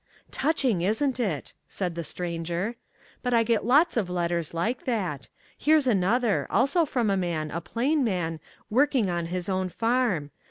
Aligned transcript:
"Touching, 0.31 0.81
isn't 0.81 1.19
it?" 1.19 1.53
said 1.67 1.93
the 1.93 2.03
Stranger. 2.03 2.75
"But 3.21 3.35
I 3.35 3.43
get 3.43 3.65
lots 3.67 3.95
of 3.97 4.09
letters 4.09 4.51
like 4.51 4.85
that. 4.85 5.29
Here's 5.59 5.85
another, 5.85 6.47
also 6.49 6.85
from 6.85 7.11
a 7.11 7.15
man, 7.15 7.51
a 7.51 7.61
plain 7.61 8.03
man, 8.03 8.39
working 8.71 9.11
on 9.11 9.27
his 9.27 9.47
own 9.47 9.69
farm. 9.69 10.31